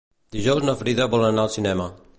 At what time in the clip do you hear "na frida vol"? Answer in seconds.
0.69-1.27